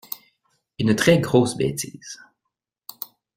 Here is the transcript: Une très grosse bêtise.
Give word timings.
Une 0.79 0.95
très 0.95 1.19
grosse 1.19 1.55
bêtise. 1.55 2.19